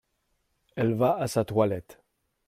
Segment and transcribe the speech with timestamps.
[0.75, 2.01] Elle va à sa toilette.